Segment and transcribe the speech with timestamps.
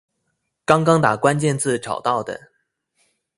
[0.65, 2.49] 剛剛打關鍵字找到的